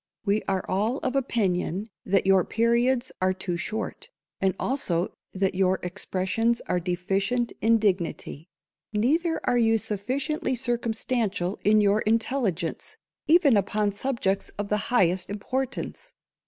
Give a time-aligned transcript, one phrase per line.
[0.25, 5.77] We are all of opinion, that your periods are too short, and also that your
[5.83, 8.49] expressions are deficient in dignity.
[8.93, 16.13] Neither are you sufficiently circumstantial in your intelligence, even upon subjects of the highest _importance.